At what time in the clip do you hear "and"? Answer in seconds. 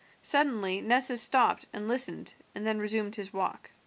1.73-1.87, 2.55-2.65